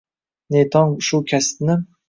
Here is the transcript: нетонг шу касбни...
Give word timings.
нетонг 0.51 0.95
шу 1.07 1.17
касбни... 1.29 1.75